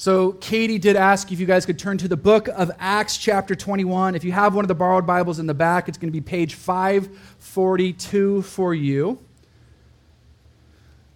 [0.00, 3.54] So, Katie did ask if you guys could turn to the book of Acts, chapter
[3.54, 4.14] 21.
[4.14, 6.22] If you have one of the borrowed Bibles in the back, it's going to be
[6.22, 9.18] page 542 for you.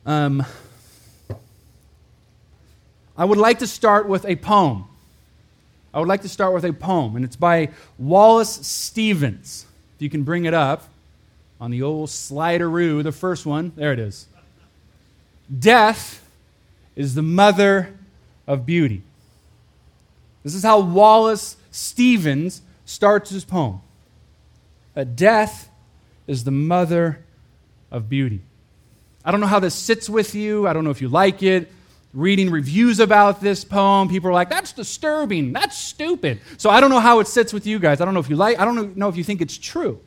[0.05, 0.45] Um,
[3.17, 4.85] I would like to start with a poem.
[5.95, 9.65] I would like to start with a poem, and it's by Wallace Stevens.
[9.97, 10.91] If you can bring it up
[11.59, 14.27] on the old slideroo, the first one, there it is.
[15.59, 16.29] Death
[16.97, 17.95] is the mother
[18.47, 19.03] of beauty.
[20.43, 23.81] This is how Wallace Stevens starts his poem.
[24.95, 25.71] That death
[26.27, 27.25] is the mother
[27.91, 28.41] of beauty.
[29.25, 30.69] I don't know how this sits with you.
[30.69, 31.73] I don't know if you like it.
[32.13, 35.53] Reading reviews about this poem, people are like, that's disturbing.
[35.53, 36.41] That's stupid.
[36.59, 38.01] So I don't know how it sits with you guys.
[38.01, 40.01] I don't know if you like, I don't know if you think it's true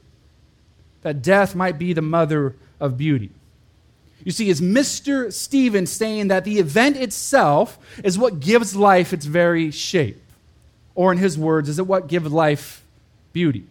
[1.01, 3.31] that death might be the mother of beauty.
[4.27, 5.31] You see, is Mr.
[5.31, 10.21] Stevens saying that the event itself is what gives life its very shape?
[10.95, 12.83] Or, in his words, is it what gives life
[13.31, 13.63] beauty?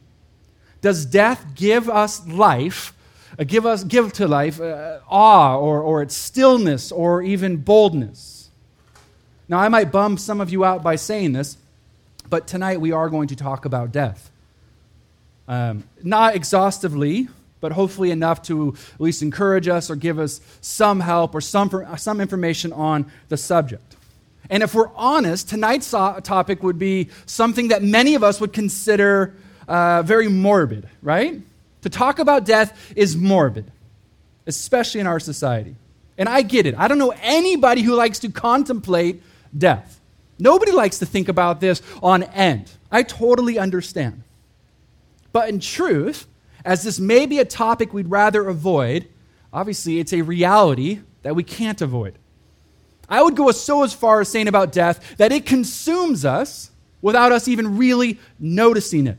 [0.81, 2.95] Does death give us life,
[3.39, 8.49] uh, give, us, give to life uh, awe or, or its stillness or even boldness?
[9.51, 11.59] Now, I might bum some of you out by saying this,
[12.31, 14.31] but tonight we are going to talk about death.
[15.49, 17.29] Um, not exhaustively,
[17.61, 21.71] but hopefully enough to at least encourage us or give us some help or some,
[21.97, 23.97] some information on the subject.
[24.49, 29.35] And if we're honest, tonight's topic would be something that many of us would consider
[29.67, 31.41] uh, very morbid, right?
[31.83, 33.71] To talk about death is morbid,
[34.47, 35.75] especially in our society.
[36.19, 36.75] And I get it.
[36.79, 39.23] I don't know anybody who likes to contemplate
[39.57, 40.01] death.
[40.39, 42.71] Nobody likes to think about this on end.
[42.91, 44.23] I totally understand.
[45.33, 46.27] But in truth,
[46.67, 49.09] as this may be a topic we'd rather avoid,
[49.53, 52.19] obviously it's a reality that we can't avoid.
[53.09, 57.31] I would go so as far as saying about death that it consumes us without
[57.31, 59.19] us even really noticing it.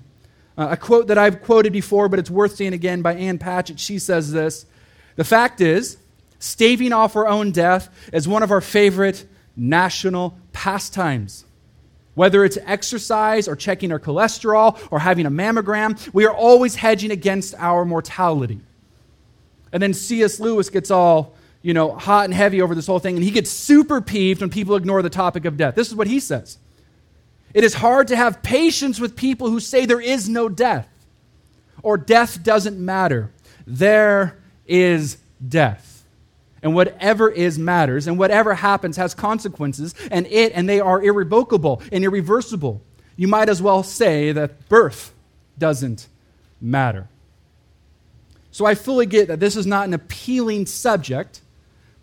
[0.57, 3.80] Uh, a quote that I've quoted before, but it's worth saying again by Ann Patchett.
[3.80, 4.65] She says this
[5.15, 5.97] The fact is,
[6.39, 9.25] staving off our own death is one of our favorite
[9.55, 11.45] national pastimes.
[12.17, 17.11] Whether it's exercise or checking our cholesterol or having a mammogram, we are always hedging
[17.11, 18.60] against our mortality.
[19.72, 20.39] And then C.S.
[20.39, 23.52] Lewis gets all, you know, hot and heavy over this whole thing, and he gets
[23.52, 25.76] super peeved when people ignore the topic of death.
[25.76, 26.58] This is what he says
[27.54, 30.89] It is hard to have patience with people who say there is no death
[31.84, 33.32] or death doesn't matter.
[33.67, 35.17] There is
[35.48, 35.86] death
[36.61, 41.81] and whatever is matters, and whatever happens has consequences, and it and they are irrevocable
[41.91, 42.81] and irreversible.
[43.15, 45.13] You might as well say that birth
[45.57, 46.07] doesn't
[46.61, 47.07] matter.
[48.51, 51.41] So I fully get that this is not an appealing subject,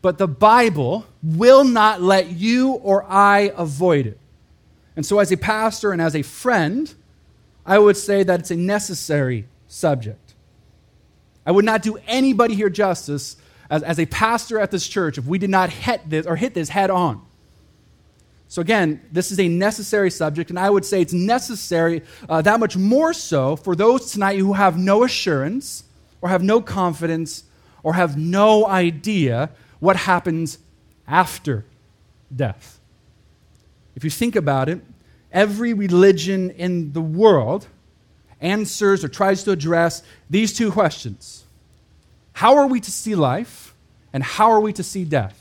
[0.03, 4.19] but the Bible will not let you or I avoid it.
[4.97, 6.93] And so, as a pastor and as a friend,
[7.67, 10.35] I would say that it's a necessary subject.
[11.47, 13.37] I would not do anybody here justice
[13.71, 16.55] as, as a pastor at this church if we did not hit this or hit
[16.55, 17.25] this head on.
[18.49, 22.61] So, again, this is a necessary subject, and I would say it's necessary uh, that
[22.61, 25.85] much more so for those tonight who have no assurance
[26.21, 27.45] or have no confidence
[27.83, 29.51] or have no idea
[29.81, 30.59] what happens
[31.09, 31.65] after
[32.35, 32.79] death.
[33.97, 34.81] If you think about it,
[35.33, 37.67] every religion in the world
[38.41, 41.44] answers or tries to address these two questions
[42.35, 43.75] how are we to see life
[44.13, 45.41] and how are we to see death?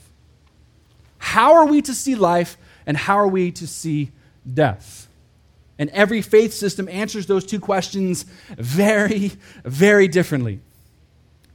[1.18, 2.56] How are we to see life
[2.86, 4.12] and how are we to see
[4.52, 5.08] death?
[5.76, 8.24] And every faith system answers those two questions
[8.56, 9.32] very,
[9.64, 10.60] very differently.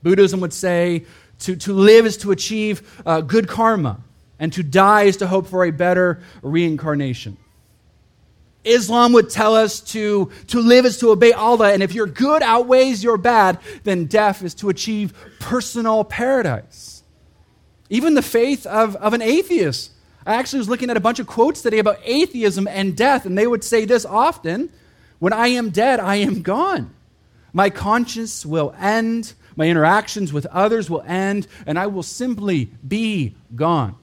[0.03, 1.05] Buddhism would say
[1.39, 4.01] to, to live is to achieve uh, good karma,
[4.39, 7.37] and to die is to hope for a better reincarnation.
[8.63, 12.43] Islam would tell us to, to live is to obey Allah, and if your good
[12.43, 17.03] outweighs your bad, then death is to achieve personal paradise.
[17.89, 19.91] Even the faith of, of an atheist.
[20.25, 23.37] I actually was looking at a bunch of quotes today about atheism and death, and
[23.37, 24.69] they would say this often
[25.19, 26.93] When I am dead, I am gone.
[27.53, 33.35] My conscience will end, my interactions with others will end, and I will simply be
[33.55, 33.95] gone.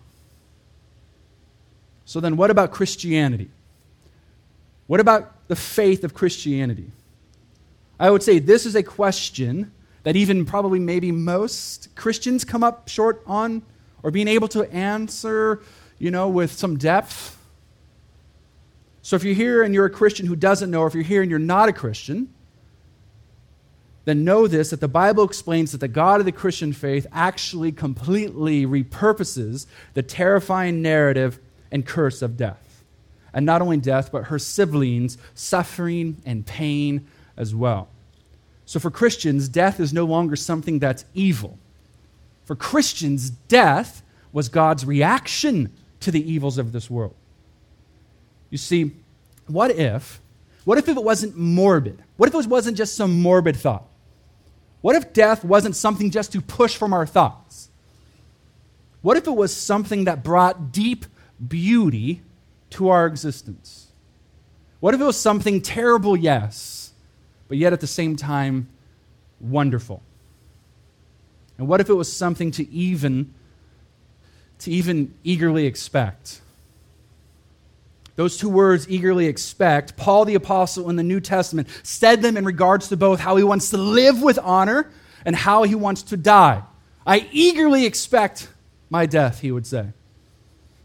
[2.04, 3.50] So then, what about Christianity?
[4.86, 6.90] What about the faith of Christianity?
[7.98, 9.72] I would say this is a question
[10.02, 13.62] that even probably maybe most Christians come up short on
[14.02, 15.62] or being able to answer,
[15.98, 17.36] you know, with some depth.
[19.02, 21.22] So if you're here and you're a Christian who doesn't know, or if you're here
[21.22, 22.32] and you're not a Christian,
[24.04, 27.72] then know this that the Bible explains that the God of the Christian faith actually
[27.72, 31.40] completely repurposes the terrifying narrative
[31.72, 32.65] and curse of death.
[33.36, 37.06] And not only death, but her siblings, suffering and pain
[37.36, 37.90] as well.
[38.64, 41.58] So for Christians, death is no longer something that's evil.
[42.46, 44.02] For Christians, death
[44.32, 47.14] was God's reaction to the evils of this world.
[48.48, 48.92] You see,
[49.48, 50.18] what if,
[50.64, 52.02] what if it wasn't morbid?
[52.16, 53.84] What if it wasn't just some morbid thought?
[54.80, 57.68] What if death wasn't something just to push from our thoughts?
[59.02, 61.04] What if it was something that brought deep
[61.46, 62.22] beauty
[62.70, 63.88] to our existence?
[64.80, 66.92] What if it was something terrible, yes,
[67.48, 68.68] but yet at the same time
[69.40, 70.02] wonderful?
[71.58, 73.32] And what if it was something to even
[74.60, 76.40] to even eagerly expect?
[78.16, 82.46] Those two words, eagerly expect, Paul the Apostle in the New Testament said them in
[82.46, 84.90] regards to both how he wants to live with honor
[85.26, 86.62] and how he wants to die.
[87.06, 88.48] I eagerly expect
[88.88, 89.88] my death, he would say.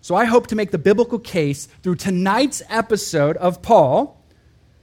[0.02, 4.20] So I hope to make the biblical case through tonight's episode of Paul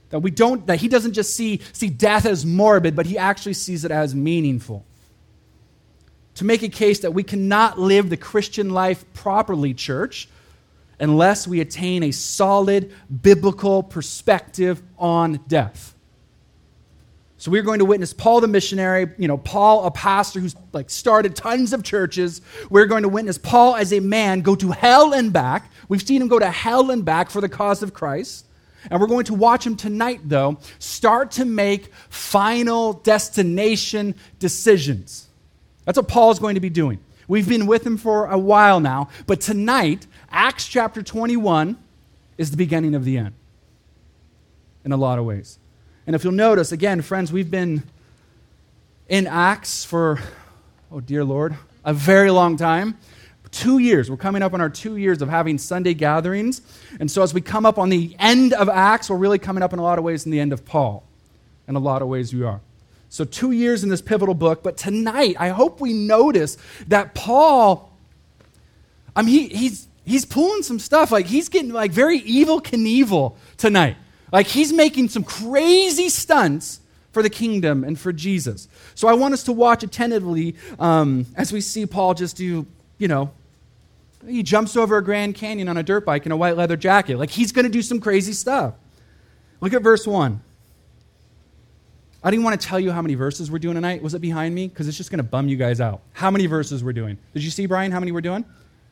[0.09, 3.53] that we don't that he doesn't just see, see death as morbid, but he actually
[3.53, 4.85] sees it as meaningful.
[6.35, 10.29] To make a case that we cannot live the Christian life properly, church,
[10.99, 15.95] unless we attain a solid biblical perspective on death.
[17.39, 20.89] So we're going to witness Paul the missionary, you know, Paul a pastor who's like
[20.89, 22.41] started tons of churches.
[22.69, 25.71] We're going to witness Paul as a man go to hell and back.
[25.87, 28.45] We've seen him go to hell and back for the cause of Christ.
[28.91, 35.29] And we're going to watch him tonight though start to make final destination decisions.
[35.85, 36.99] That's what Paul's going to be doing.
[37.29, 41.77] We've been with him for a while now, but tonight Acts chapter 21
[42.37, 43.33] is the beginning of the end
[44.83, 45.57] in a lot of ways.
[46.09, 47.83] And if you'll notice, again, friends, we've been
[49.09, 50.19] in Acts for,
[50.91, 52.97] oh dear Lord, a very long time.
[53.51, 54.09] Two years.
[54.09, 56.63] We're coming up on our two years of having Sunday gatherings.
[56.99, 59.71] And so as we come up on the end of Acts, we're really coming up
[59.71, 61.03] in a lot of ways in the end of Paul.
[61.67, 62.59] In a lot of ways, we are.
[63.09, 64.63] So, two years in this pivotal book.
[64.63, 66.57] But tonight, I hope we notice
[66.87, 67.91] that Paul,
[69.15, 71.11] I mean, he, he's, he's pulling some stuff.
[71.11, 73.95] Like he's getting like very Evel Knievel tonight.
[74.31, 76.81] Like he's making some crazy stunts
[77.11, 78.67] for the kingdom and for Jesus.
[78.95, 82.65] So I want us to watch attentively um, as we see Paul just do,
[82.97, 83.31] you know,
[84.27, 87.17] he jumps over a Grand Canyon on a dirt bike in a white leather jacket.
[87.17, 88.75] Like he's going to do some crazy stuff.
[89.61, 90.41] Look at verse 1.
[92.21, 94.01] I didn't want to tell you how many verses we're doing tonight.
[94.01, 94.67] Was it behind me?
[94.67, 96.01] Because it's just going to bum you guys out.
[96.11, 97.17] How many verses we're doing?
[97.33, 98.43] Did you see, Brian, how many we're doing?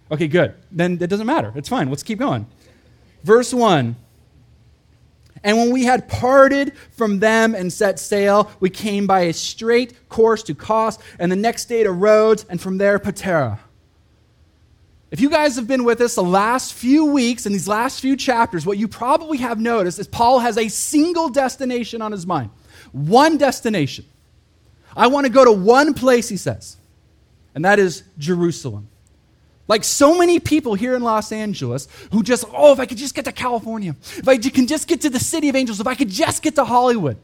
[0.09, 0.53] Okay, good.
[0.71, 1.51] Then it doesn't matter.
[1.55, 1.89] It's fine.
[1.89, 2.47] Let's keep going.
[3.23, 3.97] Verse 1
[5.43, 10.09] And when we had parted from them and set sail, we came by a straight
[10.09, 13.59] course to Kos, and the next day to Rhodes, and from there, Patara.
[15.09, 18.17] If you guys have been with us the last few weeks and these last few
[18.17, 22.49] chapters, what you probably have noticed is Paul has a single destination on his mind.
[22.91, 24.05] One destination.
[24.95, 26.75] I want to go to one place, he says,
[27.55, 28.89] and that is Jerusalem.
[29.67, 33.13] Like so many people here in Los Angeles who just, oh, if I could just
[33.13, 35.95] get to California, if I can just get to the city of angels, if I
[35.95, 37.17] could just get to Hollywood.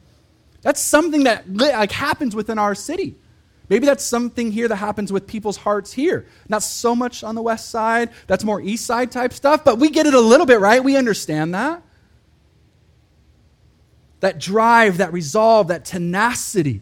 [0.62, 3.16] That's something that like happens within our city.
[3.70, 6.26] Maybe that's something here that happens with people's hearts here.
[6.50, 8.10] Not so much on the west side.
[8.28, 10.84] That's more east side type stuff, but we get it a little bit, right?
[10.84, 11.82] We understand that.
[14.20, 16.82] That drive, that resolve, that tenacity.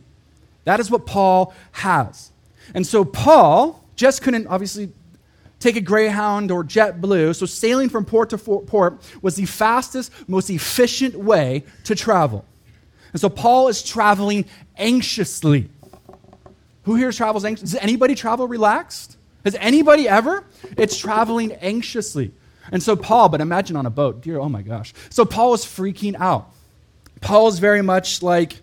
[0.63, 2.32] That is what Paul has.
[2.74, 4.91] And so Paul just couldn't obviously
[5.62, 7.36] take a Greyhound or JetBlue.
[7.36, 12.44] So sailing from port to port was the fastest, most efficient way to travel.
[13.13, 14.46] And so Paul is traveling
[14.77, 15.70] anxiously.
[16.84, 17.77] Who here travels anxiously?
[17.77, 19.18] Does anybody travel relaxed?
[19.44, 20.44] Has anybody ever?
[20.77, 22.32] It's traveling anxiously.
[22.72, 24.94] And so Paul, but imagine on a boat, dear, oh my gosh.
[25.10, 26.51] So Paul is freaking out.
[27.22, 28.62] Paul is very much like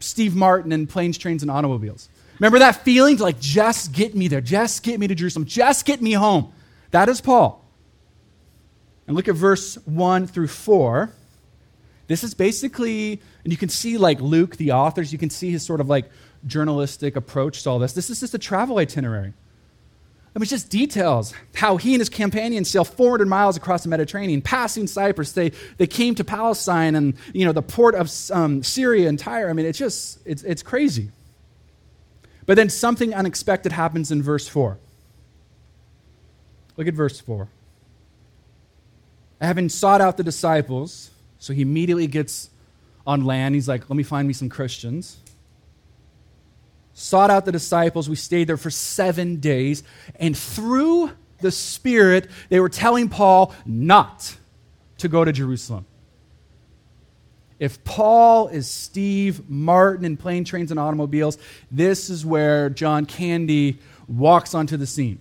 [0.00, 2.08] Steve Martin in Planes, Trains, and Automobiles.
[2.38, 6.00] Remember that feeling like, just get me there, just get me to Jerusalem, just get
[6.00, 6.52] me home.
[6.90, 7.64] That is Paul.
[9.06, 11.10] And look at verse 1 through 4.
[12.06, 15.62] This is basically, and you can see like Luke, the authors, you can see his
[15.62, 16.10] sort of like
[16.46, 17.92] journalistic approach to all this.
[17.92, 19.32] This is just a travel itinerary.
[20.34, 23.88] I mean, it's just details how he and his companions sailed 400 miles across the
[23.88, 25.32] Mediterranean, passing Cyprus.
[25.32, 29.50] They, they came to Palestine and, you know, the port of um, Syria and Tyre.
[29.50, 31.10] I mean, it's just, it's, it's crazy.
[32.48, 34.78] But then something unexpected happens in verse 4.
[36.78, 37.46] Look at verse 4.
[39.38, 42.48] Having sought out the disciples, so he immediately gets
[43.06, 43.54] on land.
[43.54, 45.18] He's like, let me find me some Christians.
[46.94, 48.08] Sought out the disciples.
[48.08, 49.82] We stayed there for seven days.
[50.16, 51.10] And through
[51.42, 54.34] the Spirit, they were telling Paul not
[54.96, 55.84] to go to Jerusalem.
[57.58, 61.38] If Paul is Steve Martin in Plane, Trains, and Automobiles,
[61.70, 65.18] this is where John Candy walks onto the scene.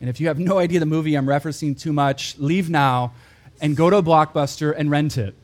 [0.00, 3.12] And if you have no idea the movie I'm referencing too much, leave now
[3.60, 5.34] and go to a blockbuster and rent it.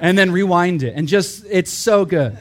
[0.00, 0.94] And then rewind it.
[0.94, 2.38] And just, it's so good.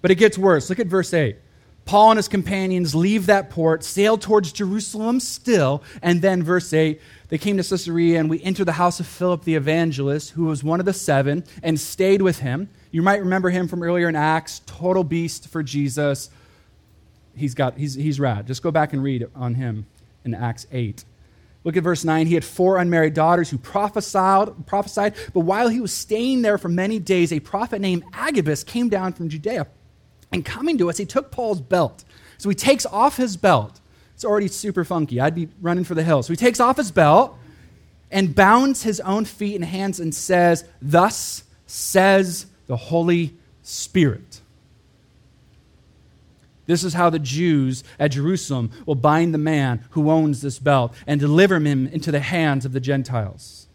[0.00, 0.70] But it gets worse.
[0.70, 1.36] Look at verse 8.
[1.86, 7.00] Paul and his companions leave that port, sail towards Jerusalem still, and then verse 8
[7.28, 10.62] they came to Caesarea, and we enter the house of Philip the evangelist, who was
[10.62, 12.68] one of the seven, and stayed with him.
[12.92, 16.30] You might remember him from earlier in Acts, total beast for Jesus.
[17.34, 18.46] He's, got, he's, he's rad.
[18.46, 19.86] Just go back and read on him
[20.24, 21.04] in Acts 8.
[21.64, 22.28] Look at verse 9.
[22.28, 26.68] He had four unmarried daughters who prophesied, prophesied, but while he was staying there for
[26.68, 29.66] many days, a prophet named Agabus came down from Judea.
[30.32, 32.04] And coming to us, he took Paul's belt.
[32.38, 33.80] So he takes off his belt
[34.16, 35.20] it's already super funky.
[35.20, 36.26] I'd be running for the hills.
[36.26, 37.36] So he takes off his belt
[38.10, 44.40] and bounds his own feet and hands and says, Thus says the Holy Spirit.
[46.64, 50.94] This is how the Jews at Jerusalem will bind the man who owns this belt
[51.06, 53.68] and deliver him into the hands of the Gentiles.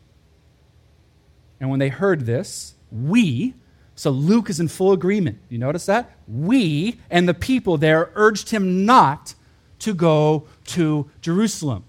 [1.60, 3.53] And when they heard this, we,
[3.95, 5.38] so Luke is in full agreement.
[5.50, 6.12] You notice that?
[6.27, 9.36] We and the people there urged him not
[9.79, 11.83] to go to Jerusalem.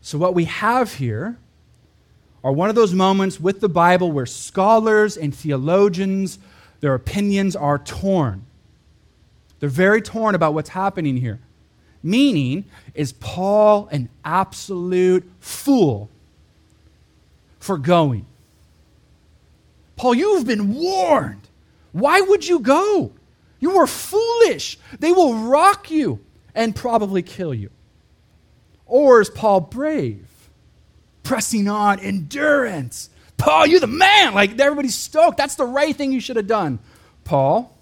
[0.00, 1.38] So, what we have here
[2.44, 6.38] are one of those moments with the Bible where scholars and theologians,
[6.80, 8.44] their opinions are torn.
[9.58, 11.40] They're very torn about what's happening here.
[12.02, 16.08] Meaning, is Paul an absolute fool
[17.58, 18.26] for going?
[19.96, 21.48] Paul, you've been warned.
[21.92, 23.12] Why would you go?
[23.58, 24.78] You are foolish.
[24.98, 26.20] They will rock you
[26.54, 27.70] and probably kill you.
[28.84, 30.26] Or is Paul brave?
[31.22, 33.10] Pressing on, endurance.
[33.36, 34.34] Paul, you're the man.
[34.34, 35.36] Like everybody's stoked.
[35.36, 36.78] That's the right thing you should have done.
[37.24, 37.76] Paul,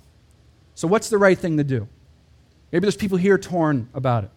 [0.75, 1.87] so what's the right thing to do?
[2.73, 4.31] Maybe there's people here torn about it.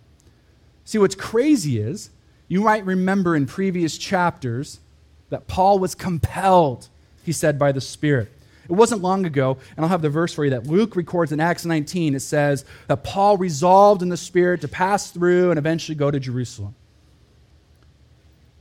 [0.86, 2.10] See, what's crazy is
[2.48, 4.80] you might remember in previous chapters
[5.30, 6.88] that Paul was compelled,
[7.28, 8.32] he said, by the Spirit.
[8.70, 11.42] It wasn't long ago, and I'll have the verse for you that Luke records in
[11.42, 12.16] Acts 19.
[12.16, 16.22] It says that Paul resolved in the Spirit to pass through and eventually go to
[16.22, 16.74] Jerusalem.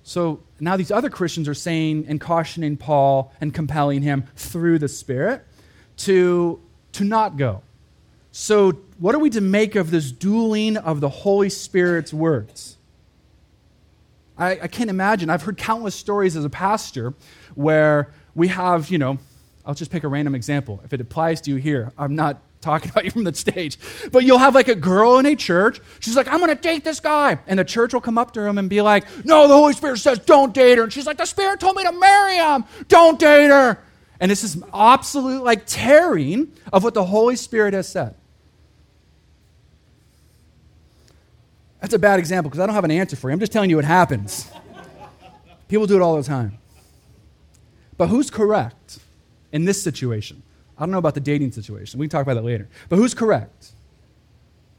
[0.02, 4.88] So now these other Christians are saying and cautioning Paul and compelling him through the
[4.88, 5.44] Spirit
[5.98, 6.60] to,
[6.92, 7.62] to not go.
[8.32, 12.76] So, what are we to make of this dueling of the Holy Spirit's words?
[14.38, 15.30] I, I can't imagine.
[15.30, 17.14] I've heard countless stories as a pastor
[17.54, 19.18] where we have, you know,
[19.64, 20.80] I'll just pick a random example.
[20.84, 23.78] If it applies to you here, I'm not talking about you from the stage.
[24.12, 25.80] But you'll have like a girl in a church.
[25.98, 27.38] She's like, I'm going to date this guy.
[27.48, 29.98] And the church will come up to him and be like, No, the Holy Spirit
[29.98, 30.84] says don't date her.
[30.84, 32.64] And she's like, The Spirit told me to marry him.
[32.86, 33.82] Don't date her.
[34.20, 38.14] And this is absolute like tearing of what the Holy Spirit has said.
[41.80, 43.34] That's a bad example because I don't have an answer for you.
[43.34, 44.50] I'm just telling you what happens.
[45.68, 46.58] People do it all the time.
[47.96, 48.98] But who's correct?
[49.52, 50.42] in this situation.
[50.76, 51.98] I don't know about the dating situation.
[51.98, 52.68] We can talk about that later.
[52.88, 53.72] But who's correct?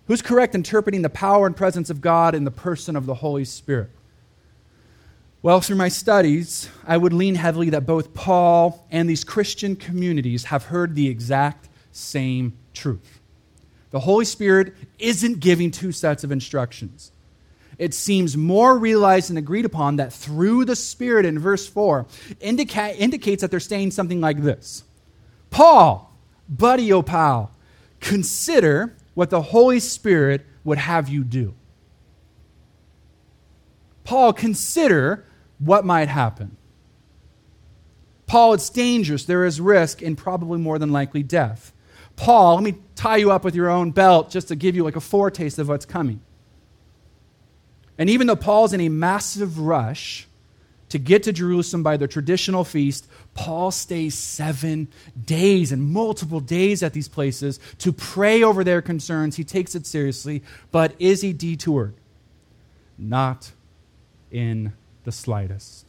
[0.05, 3.43] Who's correct interpreting the power and presence of God in the person of the Holy
[3.43, 3.89] Spirit?
[5.41, 10.45] Well, through my studies, I would lean heavily that both Paul and these Christian communities
[10.45, 13.19] have heard the exact same truth.
[13.89, 17.12] The Holy Spirit isn't giving two sets of instructions
[17.77, 22.07] it seems more realized and agreed upon that through the Spirit in verse 4
[22.41, 24.84] indica- indicates that they're saying something like this
[25.50, 26.17] Paul,
[26.50, 27.51] buddy, oh pal,
[28.00, 31.53] consider what the Holy Spirit would have you do.
[34.03, 35.25] Paul, consider
[35.60, 36.55] what might happen.
[38.25, 39.25] Paul, it's dangerous.
[39.25, 41.74] There is risk and probably more than likely death.
[42.15, 44.96] Paul, let me tie you up with your own belt just to give you like
[44.96, 46.19] a foretaste of what's coming.
[47.97, 50.27] And even though Paul's in a massive rush
[50.89, 54.87] to get to Jerusalem by the traditional feast, Paul stays seven
[55.25, 59.35] days and multiple days at these places to pray over their concerns.
[59.35, 61.95] He takes it seriously, but is he detoured?
[62.97, 63.51] Not
[64.31, 64.73] in
[65.03, 65.85] the slightest.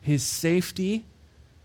[0.00, 1.04] His safety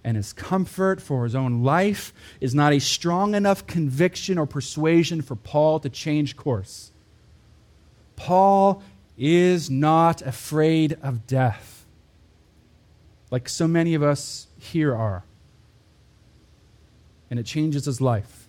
[0.03, 5.21] and his comfort for his own life is not a strong enough conviction or persuasion
[5.21, 6.91] for Paul to change course.
[8.15, 8.83] Paul
[9.19, 11.85] is not afraid of death,
[13.29, 15.23] like so many of us here are.
[17.29, 18.47] And it changes his life.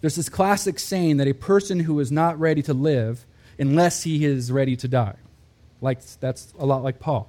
[0.00, 3.26] There's this classic saying that a person who is not ready to live
[3.58, 5.16] unless he is ready to die.
[5.82, 7.28] Like that's a lot like Paul.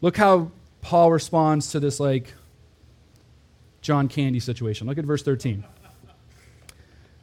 [0.00, 2.34] Look how Paul responds to this like
[3.80, 4.86] John Candy situation.
[4.86, 5.64] Look at verse 13.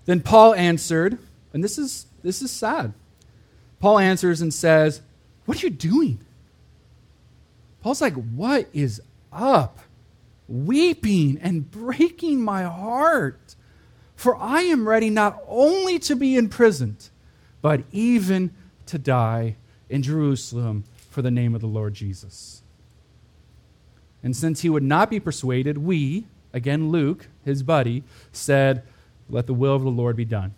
[0.06, 1.18] Then Paul answered,
[1.54, 2.94] and this is this is sad.
[3.86, 5.04] Paul answers and says,
[5.46, 6.18] "What are you doing?"
[7.82, 9.00] Paul's like, "What is
[9.32, 9.78] up?"
[10.48, 13.56] Weeping and breaking my heart.
[14.16, 17.12] For I am ready not only to be imprisoned,
[17.62, 18.56] but even
[18.88, 19.56] to die
[19.88, 22.64] in Jerusalem for the name of the Lord Jesus.
[24.24, 28.82] And since he would not be persuaded, we, again Luke, his buddy, said,
[29.30, 30.56] Let the will of the Lord be done.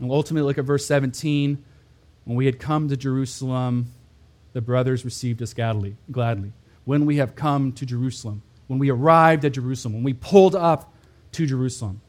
[0.00, 1.62] And ultimately, look at verse 17.
[2.24, 3.92] When we had come to Jerusalem,
[4.52, 5.96] the brothers received us gladly.
[6.10, 6.52] gladly.
[6.84, 10.92] When we have come to Jerusalem, when we arrived at Jerusalem, when we pulled up
[11.32, 12.00] to Jerusalem.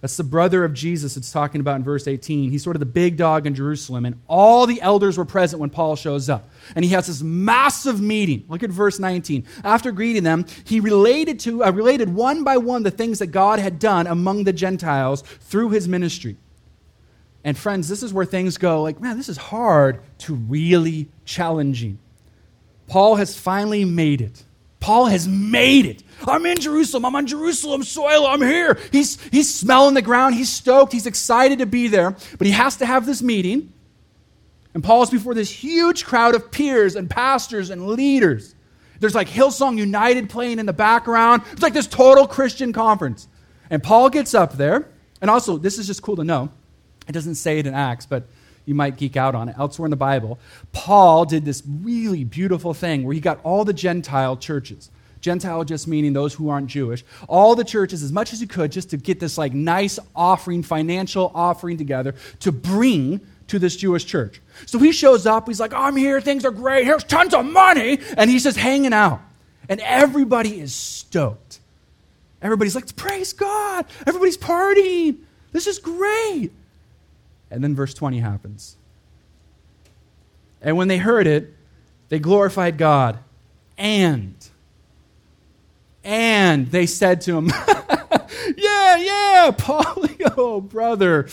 [0.00, 2.52] That's the brother of Jesus it's talking about in verse 18.
[2.52, 5.70] He's sort of the big dog in Jerusalem, and all the elders were present when
[5.70, 6.50] Paul shows up.
[6.76, 8.44] And he has this massive meeting.
[8.48, 9.44] Look at verse 19.
[9.64, 13.58] After greeting them, he related to uh, related one by one the things that God
[13.58, 16.36] had done among the Gentiles through his ministry.
[17.44, 21.98] And friends, this is where things go like, man, this is hard to really challenging.
[22.88, 24.44] Paul has finally made it.
[24.80, 26.02] Paul has made it.
[26.26, 27.04] I'm in Jerusalem.
[27.04, 28.26] I'm on Jerusalem soil.
[28.26, 28.78] I'm here.
[28.92, 30.34] He's, he's smelling the ground.
[30.34, 30.92] He's stoked.
[30.92, 32.16] He's excited to be there.
[32.38, 33.72] But he has to have this meeting.
[34.74, 38.54] And Paul's before this huge crowd of peers and pastors and leaders.
[39.00, 41.42] There's like Hillsong United playing in the background.
[41.52, 43.28] It's like this total Christian conference.
[43.70, 44.88] And Paul gets up there.
[45.20, 46.50] And also, this is just cool to know.
[47.08, 48.24] It doesn't say it in Acts, but
[48.66, 49.56] you might geek out on it.
[49.58, 50.38] Elsewhere in the Bible,
[50.72, 55.88] Paul did this really beautiful thing where he got all the Gentile churches Gentile just
[55.88, 58.96] meaning those who aren't Jewish, all the churches as much as you could just to
[58.96, 64.40] get this like nice offering, financial offering together to bring to this Jewish church.
[64.66, 67.98] So he shows up, he's like, I'm here, things are great, here's tons of money,
[68.16, 69.20] and he's just hanging out.
[69.68, 71.60] And everybody is stoked.
[72.40, 75.18] Everybody's like, praise God, everybody's partying.
[75.52, 76.52] This is great.
[77.50, 78.76] And then verse 20 happens.
[80.60, 81.54] And when they heard it,
[82.08, 83.18] they glorified God
[83.76, 84.34] and
[86.04, 87.52] and they said to him,
[88.56, 91.28] Yeah, yeah, Paulio, brother.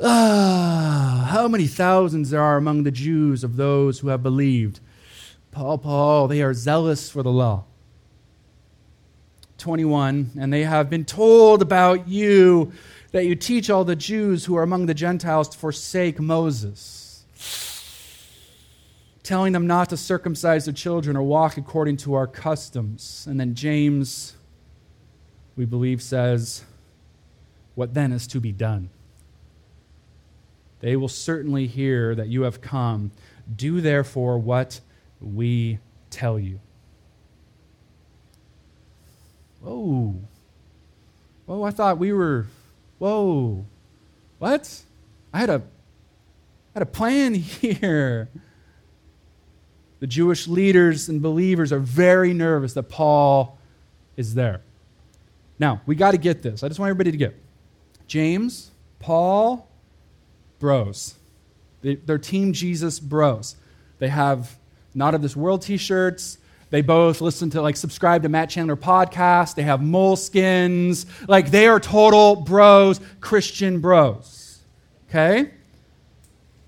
[0.00, 4.80] Ah, how many thousands there are among the Jews of those who have believed.
[5.50, 7.64] Paul, Paul, they are zealous for the law.
[9.58, 12.72] 21, and they have been told about you
[13.14, 17.24] that you teach all the Jews who are among the Gentiles to forsake Moses
[19.22, 23.24] telling them not to circumcise their children or walk according to our customs.
[23.30, 24.34] And then James,
[25.54, 26.64] we believe, says,
[27.76, 28.90] What then is to be done?
[30.80, 33.12] They will certainly hear that you have come.
[33.54, 34.80] Do therefore what
[35.20, 35.78] we
[36.10, 36.58] tell you.
[39.60, 40.16] Whoa.
[41.46, 42.46] Whoa, I thought we were.
[42.98, 43.64] Whoa.
[44.38, 44.82] What?
[45.32, 45.60] I had a, I
[46.74, 48.28] had a plan here.
[50.00, 53.58] The Jewish leaders and believers are very nervous that Paul
[54.16, 54.60] is there.
[55.58, 56.62] Now, we got to get this.
[56.62, 57.34] I just want everybody to get
[58.06, 59.68] James, Paul,
[60.58, 61.14] bros.
[61.80, 63.56] They, are Team Jesus bros.
[63.98, 64.58] They have
[64.94, 66.38] Not of This World t shirts.
[66.74, 69.54] They both listen to, like, subscribe to Matt Chandler podcast.
[69.54, 71.06] They have moleskins.
[71.28, 74.58] Like, they are total bros, Christian bros.
[75.08, 75.52] Okay?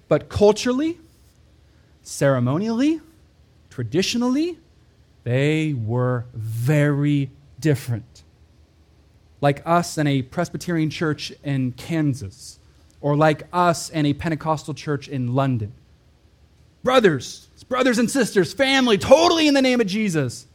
[0.06, 0.98] But culturally,
[2.02, 3.00] ceremonially,
[3.68, 4.60] traditionally,
[5.24, 8.22] they were very different.
[9.40, 12.60] Like us in a Presbyterian church in Kansas,
[13.00, 15.72] or like us in a Pentecostal church in London.
[16.84, 20.46] Brothers, brothers and sisters, family, totally in the name of Jesus.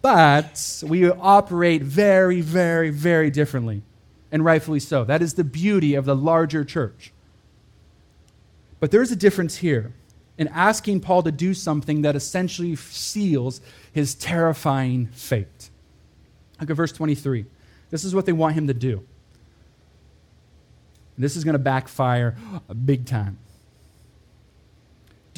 [0.00, 3.82] But we operate very, very, very differently,
[4.30, 5.04] and rightfully so.
[5.04, 7.12] That is the beauty of the larger church.
[8.80, 9.92] But there's a difference here
[10.36, 13.60] in asking Paul to do something that essentially seals
[13.92, 15.70] his terrifying fate.
[16.60, 17.44] Look at verse 23.
[17.90, 19.04] This is what they want him to do.
[21.16, 22.36] This is going to backfire
[22.84, 23.38] big time.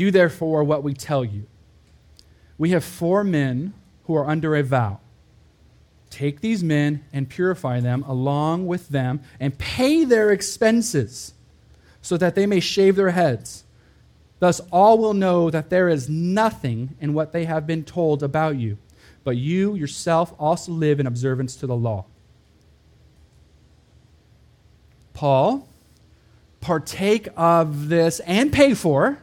[0.00, 1.44] Do therefore what we tell you.
[2.56, 4.98] We have four men who are under a vow.
[6.08, 11.34] Take these men and purify them along with them and pay their expenses
[12.00, 13.64] so that they may shave their heads
[14.38, 18.56] Thus, all will know that there is nothing in what they have been told about
[18.56, 18.78] you,
[19.22, 22.06] but you yourself also live in observance to the law.
[25.12, 25.68] Paul,
[26.62, 29.18] partake of this and pay for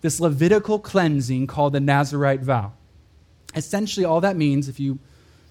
[0.00, 2.72] this Levitical cleansing called the Nazarite vow.
[3.54, 4.98] Essentially, all that means, if you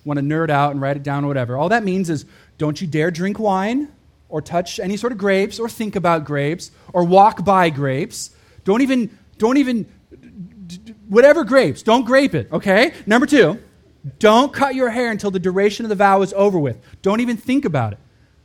[0.06, 2.26] want to nerd out and write it down or whatever, all that means is
[2.58, 3.90] don't you dare drink wine
[4.30, 8.32] or touch any sort of grapes or think about grapes or walk by grapes.
[8.64, 9.86] Don't even, don't even,
[11.08, 12.94] whatever grapes, don't grape it, okay?
[13.06, 13.62] Number two,
[14.20, 16.78] don't cut your hair until the duration of the vow is over with.
[17.02, 18.00] Don't even think about it.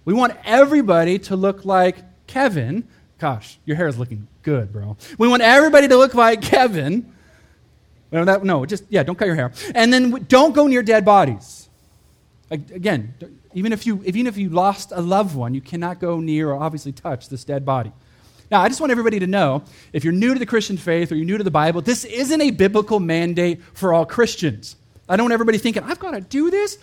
[0.05, 2.89] We want everybody to look like Kevin.
[3.19, 4.97] Gosh, your hair is looking good, bro.
[5.19, 7.13] We want everybody to look like Kevin.
[8.11, 9.53] No, that, no, just, yeah, don't cut your hair.
[9.75, 11.69] And then don't go near dead bodies.
[12.51, 13.15] Again,
[13.55, 16.63] even if, you, even if you lost a loved one, you cannot go near or
[16.63, 17.93] obviously touch this dead body.
[18.51, 19.63] Now, I just want everybody to know
[19.95, 22.41] if you're new to the Christian faith or you're new to the Bible, this isn't
[22.41, 24.77] a biblical mandate for all Christians.
[25.09, 26.77] I don't want everybody thinking, I've got to do this.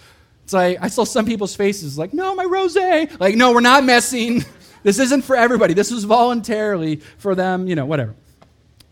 [0.46, 2.76] It's like, I saw some people's faces like, no, my rose.
[2.76, 4.44] Like, no, we're not messing.
[4.84, 5.74] This isn't for everybody.
[5.74, 8.16] This was voluntarily for them, you know, whatever.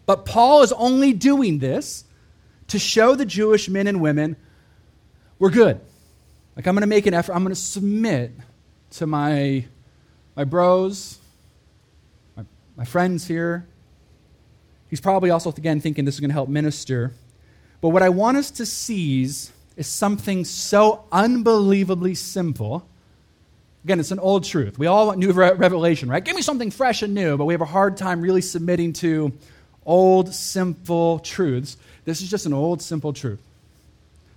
[0.06, 2.04] But Paul is only doing this
[2.68, 4.36] to show the Jewish men and women
[5.40, 5.80] we're good.
[6.56, 7.34] Like, I'm going to make an effort.
[7.34, 8.32] I'm going to submit
[8.92, 9.66] to my,
[10.36, 11.20] my bros,
[12.36, 12.44] my,
[12.76, 13.68] my friends here.
[14.90, 17.14] He's probably also, again, thinking this is going to help minister.
[17.82, 22.88] But what I want us to seize is something so unbelievably simple.
[23.88, 24.78] Again, it's an old truth.
[24.78, 26.22] We all want new re- revelation, right?
[26.22, 29.32] Give me something fresh and new, but we have a hard time really submitting to
[29.86, 31.78] old, simple truths.
[32.04, 33.42] This is just an old, simple truth.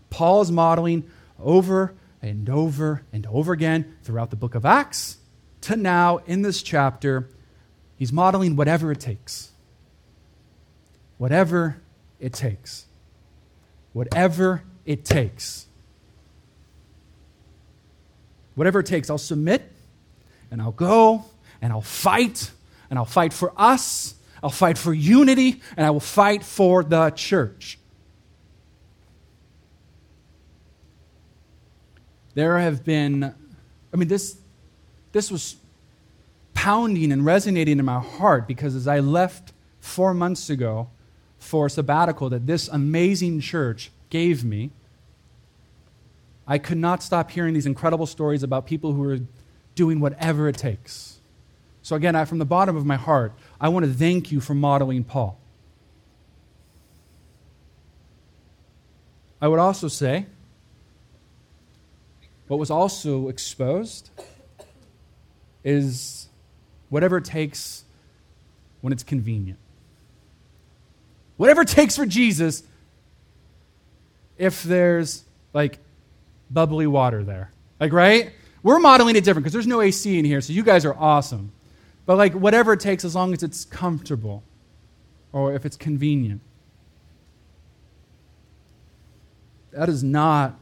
[0.09, 1.11] Paul is modeling
[1.41, 5.17] over and over and over again throughout the book of Acts
[5.63, 7.29] to now in this chapter.
[7.97, 9.51] He's modeling whatever it takes.
[11.19, 11.83] Whatever
[12.21, 12.87] it takes.
[13.95, 15.67] Whatever it takes.
[18.55, 19.71] Whatever it takes, I'll submit
[20.51, 21.25] and I'll go
[21.63, 22.51] and I'll fight
[22.89, 24.15] and I'll fight for us.
[24.43, 27.79] I'll fight for unity and I will fight for the church.
[32.35, 33.35] There have been,
[33.93, 34.39] I mean, this,
[35.13, 35.57] this was
[36.55, 40.89] pounding and resonating in my heart because as I left four months ago
[41.39, 44.71] for a sabbatical that this amazing church gave me,
[46.47, 49.19] I could not stop hearing these incredible stories about people who are
[49.75, 51.21] doing whatever it takes.
[51.83, 54.55] So, again, I, from the bottom of my heart, I want to thank you for
[54.55, 55.39] modeling Paul.
[59.41, 60.27] I would also say,
[62.49, 64.11] what was also exposed
[65.65, 66.29] is
[66.89, 67.85] whatever it takes
[68.81, 69.59] when it's convenient.
[71.37, 72.63] Whatever it takes for Jesus,
[74.37, 75.25] if there's
[75.55, 75.79] like
[76.51, 77.53] bubbly water there.
[77.79, 78.33] Like, right?
[78.63, 81.53] We're modeling it different because there's no AC in here, so you guys are awesome.
[82.07, 84.43] But like, whatever it takes, as long as it's comfortable
[85.33, 86.41] or if it's convenient.
[89.73, 90.59] That is not,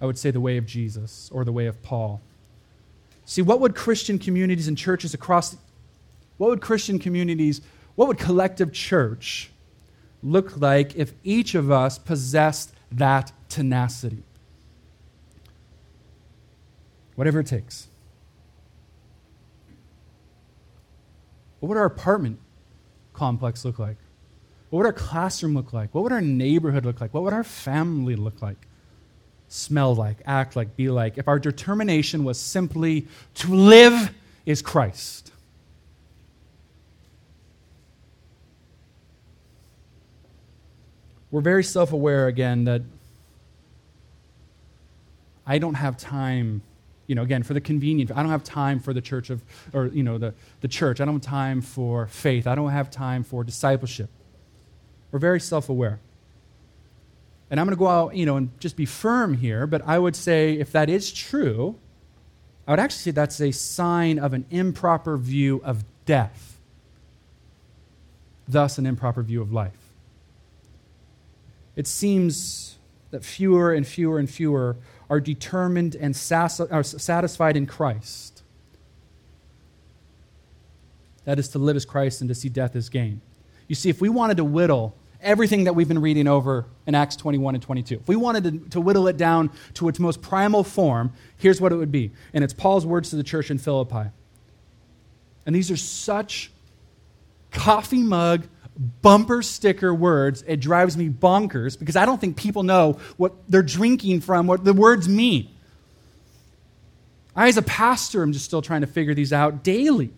[0.00, 2.20] I would say, the way of Jesus or the way of Paul.
[3.24, 5.56] See, what would Christian communities and churches across,
[6.36, 7.60] what would Christian communities,
[7.94, 9.50] what would collective church
[10.22, 14.22] look like if each of us possessed that tenacity?
[17.14, 17.88] Whatever it takes.
[21.60, 22.38] What would our apartment
[23.12, 23.96] complex look like?
[24.70, 25.94] What would our classroom look like?
[25.94, 27.14] What would our neighborhood look like?
[27.14, 28.66] What would our family look like?
[29.48, 34.12] Smell like, act like, be like, if our determination was simply to live
[34.44, 35.32] is Christ.
[41.34, 42.82] We're very self aware again that
[45.44, 46.62] I don't have time,
[47.08, 48.12] you know, again, for the convenience.
[48.14, 49.42] I don't have time for the church of,
[49.72, 51.00] or, you know, the, the church.
[51.00, 52.46] I don't have time for faith.
[52.46, 54.08] I don't have time for discipleship.
[55.10, 55.98] We're very self aware.
[57.50, 59.98] And I'm going to go out, you know, and just be firm here, but I
[59.98, 61.74] would say if that is true,
[62.68, 66.60] I would actually say that's a sign of an improper view of death,
[68.46, 69.83] thus, an improper view of life
[71.76, 72.78] it seems
[73.10, 74.76] that fewer and fewer and fewer
[75.08, 76.14] are determined and
[76.70, 78.42] are satisfied in Christ.
[81.24, 83.20] That is to live as Christ and to see death as gain.
[83.68, 87.16] You see, if we wanted to whittle everything that we've been reading over in Acts
[87.16, 90.62] 21 and 22, if we wanted to, to whittle it down to its most primal
[90.62, 92.12] form, here's what it would be.
[92.34, 94.10] And it's Paul's words to the church in Philippi.
[95.46, 96.50] And these are such
[97.50, 102.98] coffee mug bumper sticker words, it drives me bonkers because I don't think people know
[103.16, 105.48] what they're drinking from, what the words mean.
[107.36, 110.10] I, as a pastor, am just still trying to figure these out daily.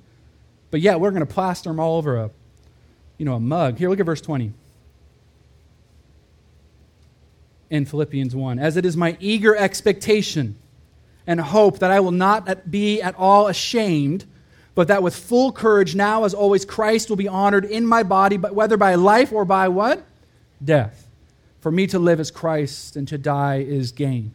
[0.71, 2.31] But yet, we're going to plaster them all over a,
[3.19, 3.79] you know, a mug.
[3.79, 4.53] Here, look at verse 20
[7.71, 8.59] in Philippians 1.
[8.59, 10.57] As it is my eager expectation
[11.27, 14.27] and hope that I will not be at all ashamed,
[14.77, 18.37] but that with full courage, now as always, Christ will be honored in my body,
[18.37, 20.05] but whether by life or by what?
[20.63, 21.09] Death.
[21.61, 24.35] For me to live is Christ, and to die is gain.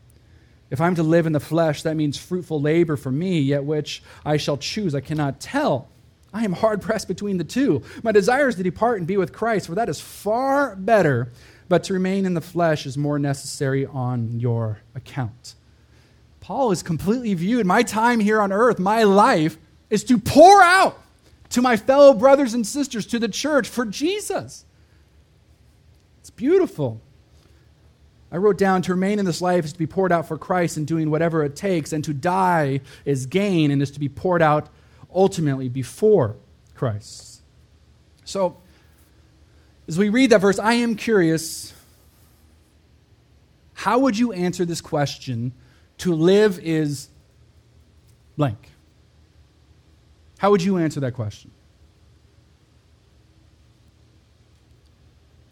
[0.71, 4.01] If I'm to live in the flesh, that means fruitful labor for me, yet which
[4.25, 5.89] I shall choose, I cannot tell.
[6.33, 7.83] I am hard pressed between the two.
[8.01, 11.31] My desire is to depart and be with Christ, for that is far better,
[11.69, 15.53] but to remain in the flesh is more necessary on your account.
[16.39, 19.57] Paul is completely viewed my time here on earth, my life,
[19.91, 20.99] is to pour out
[21.49, 24.65] to my fellow brothers and sisters, to the church for Jesus.
[26.21, 27.01] It's beautiful.
[28.31, 30.77] I wrote down to remain in this life is to be poured out for Christ
[30.77, 34.41] and doing whatever it takes, and to die is gain and is to be poured
[34.41, 34.69] out
[35.13, 36.37] ultimately before
[36.73, 37.41] Christ.
[38.23, 38.57] So,
[39.89, 41.73] as we read that verse, I am curious
[43.73, 45.51] how would you answer this question
[45.97, 47.09] to live is
[48.37, 48.69] blank?
[50.41, 51.51] How would you answer that question?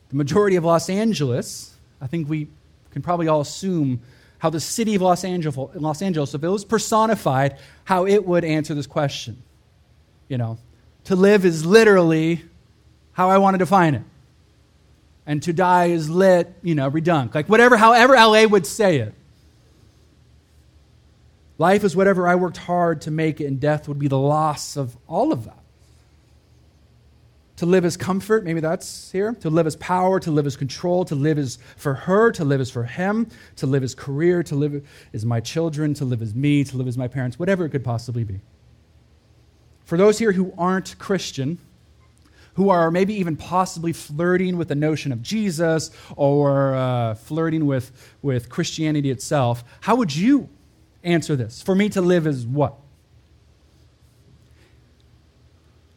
[0.09, 2.47] The majority of Los Angeles, I think we
[2.89, 4.01] can probably all assume
[4.39, 8.43] how the city of Los Angeles, Los Angeles, if it was personified, how it would
[8.43, 9.43] answer this question.
[10.27, 10.57] You know,
[11.03, 12.43] to live is literally
[13.11, 14.03] how I want to define it.
[15.27, 17.35] And to die is lit, you know, redunk.
[17.35, 19.13] Like whatever, however LA would say it.
[21.59, 24.77] Life is whatever I worked hard to make it, and death would be the loss
[24.77, 25.59] of all of that.
[27.57, 29.33] To live as comfort, maybe that's here.
[29.41, 32.61] To live as power, to live as control, to live as for her, to live
[32.61, 36.33] as for him, to live as career, to live as my children, to live as
[36.33, 38.39] me, to live as my parents, whatever it could possibly be.
[39.83, 41.57] For those here who aren't Christian,
[42.53, 47.91] who are maybe even possibly flirting with the notion of Jesus or uh, flirting with,
[48.21, 50.47] with Christianity itself, how would you
[51.09, 51.61] answer this?
[51.61, 52.75] For me to live is what?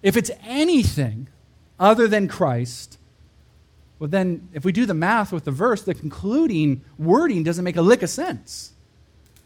[0.03, 1.29] If it's anything
[1.79, 2.99] other than Christ,
[3.99, 7.77] well, then if we do the math with the verse, the concluding wording doesn't make
[7.77, 8.73] a lick of sense.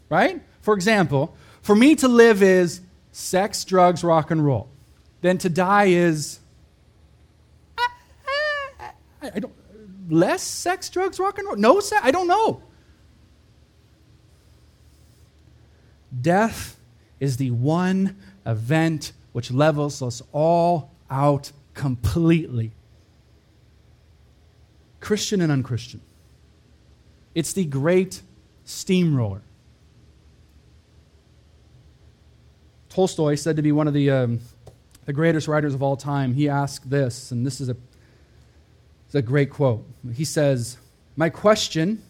[0.09, 0.41] Right?
[0.61, 4.69] For example, for me to live is sex, drugs, rock and roll.
[5.21, 6.39] Then to die is
[9.21, 9.53] I don't
[10.09, 11.57] less sex, drugs, rock and roll.
[11.57, 12.61] No sex, I don't know.
[16.21, 16.79] Death
[17.19, 22.71] is the one event which levels us all out completely.
[24.99, 26.01] Christian and unchristian.
[27.35, 28.21] It's the great
[28.65, 29.41] steamroller.
[32.89, 34.39] Tolstoy, said to be one of the, um,
[35.05, 37.77] the greatest writers of all time, he asked this, and this is a,
[39.05, 39.85] it's a great quote.
[40.15, 40.77] He says,
[41.15, 42.01] My question,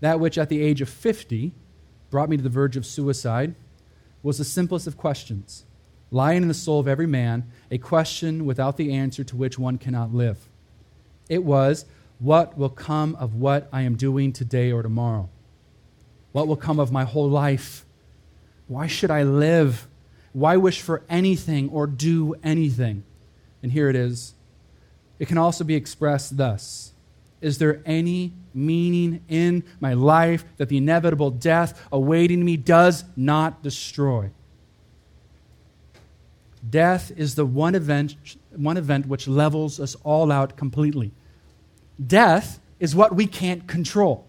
[0.00, 1.52] that which at the age of 50
[2.10, 3.54] brought me to the verge of suicide,
[4.22, 5.64] was the simplest of questions,
[6.10, 9.78] lying in the soul of every man, a question without the answer to which one
[9.78, 10.48] cannot live.
[11.28, 11.84] It was,
[12.18, 15.28] What will come of what I am doing today or tomorrow?
[16.32, 17.84] What will come of my whole life?
[18.68, 19.86] Why should I live?
[20.32, 23.04] Why wish for anything or do anything?
[23.62, 24.34] And here it is.
[25.18, 26.92] It can also be expressed thus
[27.46, 33.62] Is there any meaning in my life that the inevitable death awaiting me does not
[33.62, 34.30] destroy?
[36.68, 38.16] Death is the one event,
[38.50, 41.12] one event which levels us all out completely.
[42.04, 44.26] Death is what we can't control.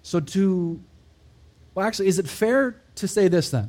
[0.00, 0.80] So, to,
[1.74, 3.68] well, actually, is it fair to say this then?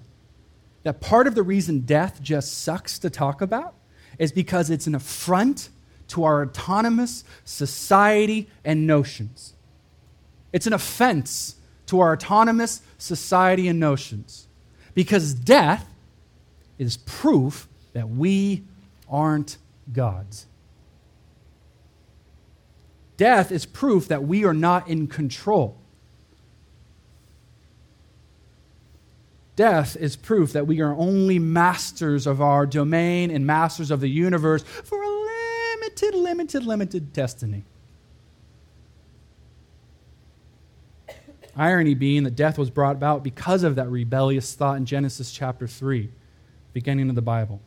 [0.84, 3.76] That part of the reason death just sucks to talk about
[4.18, 5.68] is because it's an affront
[6.10, 9.54] to our autonomous society and notions.
[10.52, 11.56] It's an offense
[11.88, 14.48] to our autonomous society and notions
[14.94, 15.88] because death
[16.78, 18.64] is proof that we
[19.10, 19.58] aren't
[19.92, 20.46] gods.
[23.18, 25.78] Death is proof that we are not in control.
[29.56, 34.08] Death is proof that we are only masters of our domain and masters of the
[34.08, 35.04] universe for
[36.02, 37.64] limited, limited, limited destiny.
[41.56, 45.68] Irony being that death was brought about because of that rebellious thought in Genesis chapter
[45.68, 46.10] 3,
[46.74, 47.60] beginning of the Bible.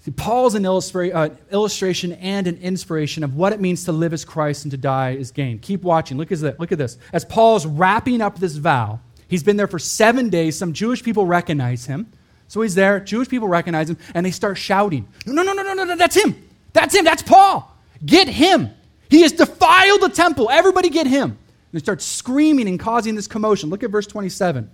[0.00, 4.12] See, Paul's an illustra- uh, illustration and an inspiration of what it means to live
[4.12, 5.58] as Christ and to die as gain.
[5.58, 6.16] Keep watching.
[6.16, 6.58] Look at this.
[6.58, 6.96] Look at this.
[7.12, 10.56] As Paul's wrapping up this vow, he's been there for seven days.
[10.56, 12.10] Some Jewish people recognize him.
[12.46, 13.00] So he's there.
[13.00, 16.16] Jewish people recognize him, and they start shouting, No, no, no, no, no, no, that's
[16.16, 16.47] him.
[16.78, 17.04] That's him.
[17.04, 17.76] That's Paul.
[18.06, 18.70] Get him.
[19.10, 20.48] He has defiled the temple.
[20.48, 21.30] Everybody get him.
[21.30, 21.38] And
[21.72, 23.68] they start screaming and causing this commotion.
[23.68, 24.70] Look at verse 27.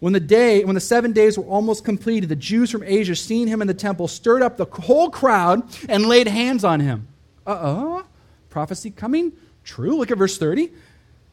[0.00, 3.46] When the day, when the seven days were almost completed, the Jews from Asia, seeing
[3.46, 7.08] him in the temple, stirred up the whole crowd and laid hands on him.
[7.46, 8.04] Uh oh,
[8.50, 9.32] prophecy coming
[9.64, 9.96] true.
[9.96, 10.70] Look at verse 30.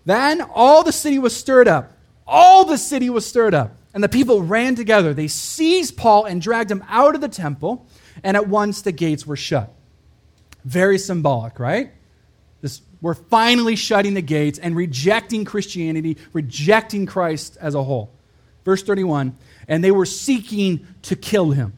[0.05, 1.97] Then all the city was stirred up.
[2.25, 3.75] All the city was stirred up.
[3.93, 5.13] And the people ran together.
[5.13, 7.85] They seized Paul and dragged him out of the temple,
[8.23, 9.73] and at once the gates were shut.
[10.63, 11.91] Very symbolic, right?
[12.61, 18.11] This, we're finally shutting the gates and rejecting Christianity, rejecting Christ as a whole.
[18.63, 19.35] Verse 31
[19.67, 21.73] And they were seeking to kill him.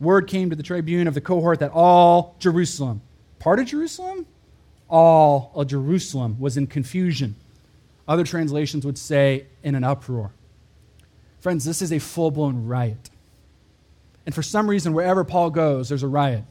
[0.00, 3.02] Word came to the tribune of the cohort that all Jerusalem,
[3.38, 4.26] part of Jerusalem,
[4.88, 7.34] all of Jerusalem was in confusion.
[8.06, 10.32] Other translations would say in an uproar.
[11.40, 13.10] Friends, this is a full blown riot.
[14.28, 16.44] And for some reason, wherever Paul goes, there's a riot.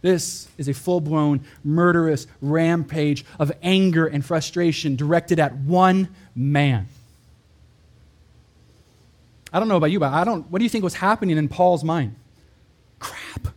[0.00, 6.86] This is a full blown, murderous rampage of anger and frustration directed at one man.
[9.52, 10.48] I don't know about you, but I don't.
[10.52, 12.14] What do you think was happening in Paul's mind?
[13.00, 13.48] Crap.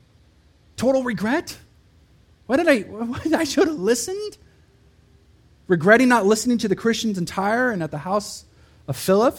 [0.75, 1.59] Total regret?
[2.47, 2.79] Why did I?
[2.79, 4.39] Why did I should have listened?
[5.67, 8.45] Regretting not listening to the Christians in Tyre and at the house
[8.87, 9.37] of Philip?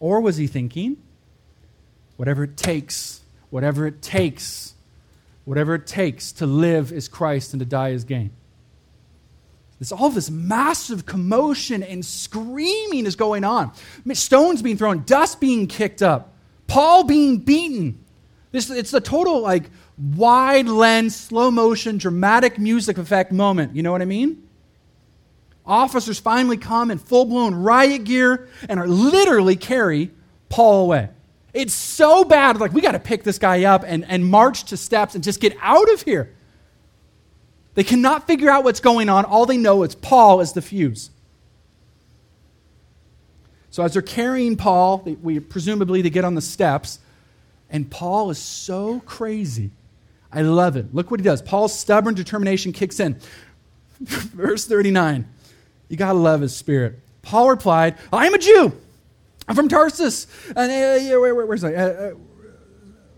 [0.00, 0.96] Or was he thinking,
[2.18, 4.74] whatever it takes, whatever it takes,
[5.46, 8.32] whatever it takes to live as Christ and to die as gain?
[9.78, 13.72] There's all this massive commotion and screaming is going on.
[14.12, 16.34] Stones being thrown, dust being kicked up,
[16.66, 18.04] Paul being beaten.
[18.50, 23.76] This, it's a total like wide lens, slow motion, dramatic music effect moment.
[23.76, 24.48] You know what I mean?
[25.64, 30.10] Officers finally come in full blown riot gear and are literally carry
[30.48, 31.10] Paul away.
[31.58, 32.60] It's so bad.
[32.60, 35.40] Like, we got to pick this guy up and, and march to steps and just
[35.40, 36.32] get out of here.
[37.74, 39.24] They cannot figure out what's going on.
[39.24, 41.10] All they know is Paul is the fuse.
[43.70, 47.00] So as they're carrying Paul, they, we presumably they get on the steps,
[47.68, 49.72] and Paul is so crazy.
[50.32, 50.94] I love it.
[50.94, 51.42] Look what he does.
[51.42, 53.18] Paul's stubborn determination kicks in.
[54.00, 55.26] Verse 39.
[55.88, 57.00] You got to love his spirit.
[57.22, 58.80] Paul replied, I am a Jew.
[59.48, 60.26] I'm from Tarsus.
[60.48, 61.74] And, uh, yeah, where, where, where's I?
[61.74, 62.10] Uh, uh,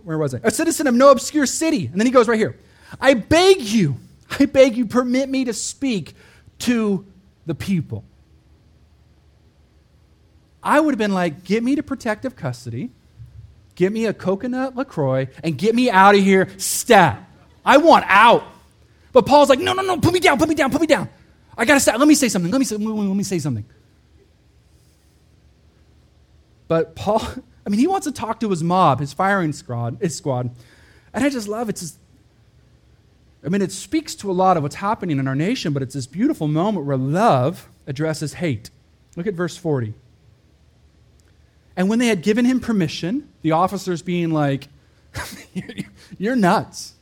[0.04, 0.40] where was I?
[0.44, 1.86] A citizen of no obscure city.
[1.86, 2.56] And then he goes right here.
[3.00, 3.96] I beg you
[4.38, 6.14] I beg you, permit me to speak
[6.60, 7.06] to
[7.46, 8.04] the people.
[10.62, 12.90] I would have been like, get me to protective custody,
[13.74, 17.26] get me a coconut LaCroix, and get me out of here stat.
[17.64, 18.44] I want out.
[19.12, 21.08] But Paul's like, no, no, no, put me down, put me down, put me down.
[21.56, 21.98] I gotta stop.
[21.98, 22.50] Let me say something.
[22.50, 23.64] Let me say, let me say something.
[26.70, 27.20] But Paul,
[27.66, 30.54] I mean, he wants to talk to his mob, his firing squad, his squad.
[31.12, 31.82] And I just love it.
[31.82, 31.98] It's
[33.44, 35.94] I mean, it speaks to a lot of what's happening in our nation, but it's
[35.94, 38.70] this beautiful moment where love addresses hate.
[39.16, 39.94] Look at verse 40.
[41.74, 44.68] And when they had given him permission, the officers being like,
[46.18, 46.94] You're nuts.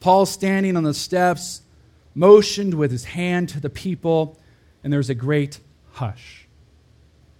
[0.00, 1.62] Paul standing on the steps,
[2.14, 4.38] motioned with his hand to the people,
[4.84, 5.60] and there was a great
[5.92, 6.45] hush.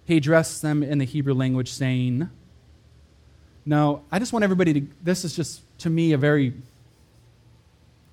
[0.06, 2.30] He addressed them in the Hebrew language, saying,
[3.64, 6.54] No, I just want everybody to, this is just to me a very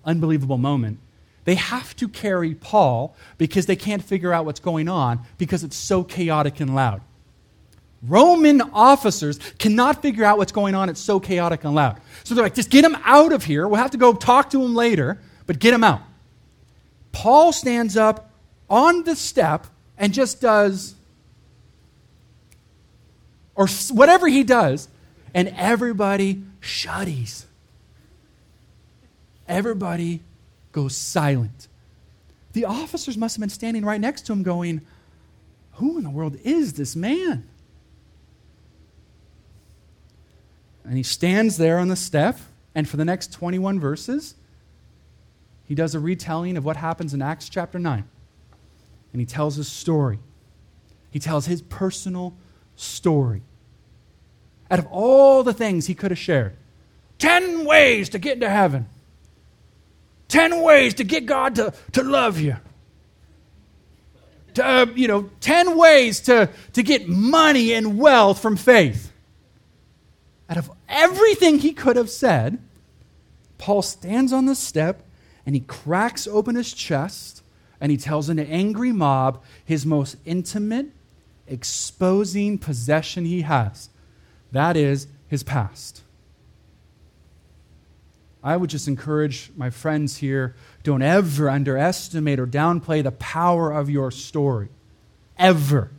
[0.04, 1.00] unbelievable moment.
[1.46, 5.76] They have to carry Paul because they can't figure out what's going on because it's
[5.76, 7.02] so chaotic and loud.
[8.02, 10.90] Roman officers cannot figure out what's going on.
[10.90, 12.02] It's so chaotic and loud.
[12.24, 13.68] So they're like, just get him out of here.
[13.68, 16.02] We'll have to go talk to him later, but get him out.
[17.14, 18.30] Paul stands up
[18.70, 20.96] on the step and just does,
[23.56, 24.90] or whatever he does,
[25.34, 27.46] and everybody shuddies
[29.48, 30.22] everybody
[30.72, 31.68] goes silent.
[32.54, 34.82] The officers must have been standing right next to him, going,
[35.74, 37.48] Who in the world is this man?
[40.84, 42.40] And he stands there on the step,
[42.76, 44.36] and for the next 21 verses,
[45.66, 48.04] he does a retelling of what happens in Acts chapter 9.
[49.14, 50.20] And he tells his story.
[51.10, 52.40] He tells his personal story.
[54.70, 56.56] Out of all the things he could have shared,
[57.20, 58.88] 10 ways to get into heaven.
[60.30, 62.58] 10 ways to get God to, to love you.
[64.56, 69.12] To, uh, you know, 10 ways to, to get money and wealth from faith.
[70.50, 72.60] out of everything he could have said,
[73.58, 75.04] Paul stands on the step
[75.46, 77.44] and he cracks open his chest
[77.80, 80.88] and he tells an angry mob his most intimate,
[81.48, 83.90] exposing possession he has.
[84.52, 86.02] That is his past.
[88.44, 93.90] I would just encourage my friends here don't ever underestimate or downplay the power of
[93.90, 94.68] your story.
[95.38, 95.92] Ever.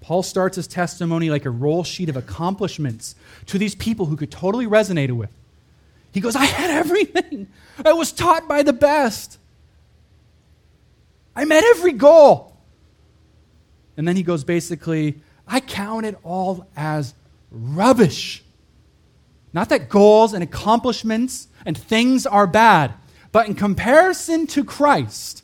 [0.00, 3.14] Paul starts his testimony like a roll sheet of accomplishments
[3.46, 5.30] to these people who could totally resonate with.
[6.12, 7.48] He goes, I had everything.
[7.84, 9.38] I was taught by the best.
[11.40, 12.54] I met every goal.
[13.96, 17.14] And then he goes basically, I count it all as
[17.50, 18.44] rubbish.
[19.54, 22.92] Not that goals and accomplishments and things are bad,
[23.32, 25.42] but in comparison to Christ,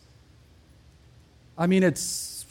[1.56, 2.46] I mean, it's,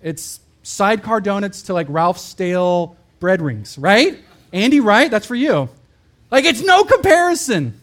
[0.00, 4.20] it's sidecar donuts to like Ralph stale bread rings, right?
[4.52, 5.10] Andy, right?
[5.10, 5.68] That's for you.
[6.30, 7.80] Like, it's no comparison.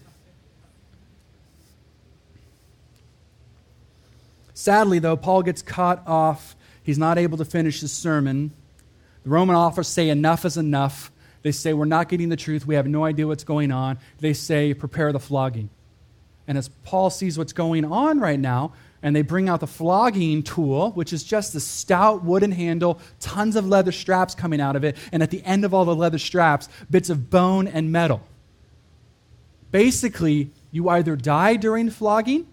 [4.61, 6.55] Sadly, though, Paul gets caught off.
[6.83, 8.51] He's not able to finish his sermon.
[9.23, 11.11] The Roman officers say, Enough is enough.
[11.41, 12.67] They say, We're not getting the truth.
[12.67, 13.97] We have no idea what's going on.
[14.19, 15.71] They say, Prepare the flogging.
[16.47, 20.43] And as Paul sees what's going on right now, and they bring out the flogging
[20.43, 24.83] tool, which is just a stout wooden handle, tons of leather straps coming out of
[24.83, 28.21] it, and at the end of all the leather straps, bits of bone and metal.
[29.71, 32.45] Basically, you either die during flogging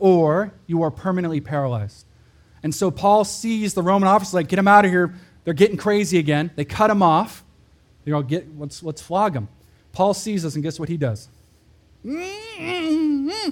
[0.00, 2.06] or you are permanently paralyzed.
[2.62, 5.14] And so Paul sees the Roman officers like, get them out of here.
[5.44, 6.50] They're getting crazy again.
[6.56, 7.44] They cut him off.
[8.04, 9.48] You know, get, let's, let's flog him.
[9.92, 11.28] Paul sees this, and guess what he does?
[12.04, 13.50] Mm-hmm.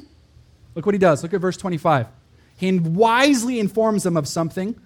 [0.74, 1.22] Look what he does.
[1.22, 2.06] Look at verse 25.
[2.56, 4.78] He wisely informs them of something.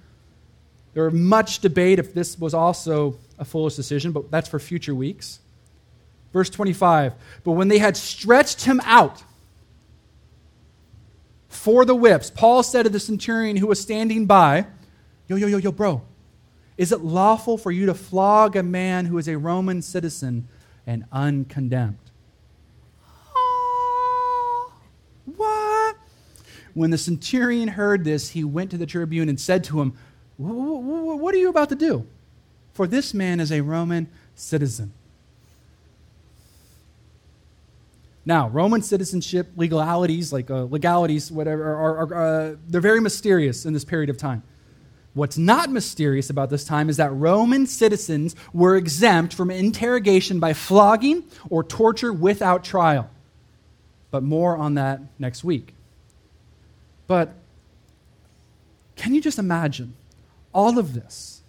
[0.94, 4.94] There was much debate if this was also a foolish decision, but that's for future
[4.94, 5.40] weeks.
[6.32, 7.14] Verse 25.
[7.44, 9.22] But when they had stretched him out
[11.52, 14.66] for the whips, Paul said to the centurion who was standing by,
[15.28, 16.02] Yo, yo, yo, yo, bro,
[16.76, 20.48] is it lawful for you to flog a man who is a Roman citizen
[20.86, 21.98] and uncondemned?
[25.36, 25.96] What?
[26.74, 29.92] When the centurion heard this, he went to the tribune and said to him,
[30.38, 32.06] What are you about to do?
[32.72, 34.92] For this man is a Roman citizen.
[38.24, 43.72] Now, Roman citizenship legalities, like uh, legalities, whatever, are, are uh, they're very mysterious in
[43.72, 44.44] this period of time.
[45.14, 50.54] What's not mysterious about this time is that Roman citizens were exempt from interrogation by
[50.54, 53.10] flogging or torture without trial.
[54.10, 55.74] But more on that next week.
[57.06, 57.34] But
[58.96, 59.94] can you just imagine
[60.54, 61.42] all of this?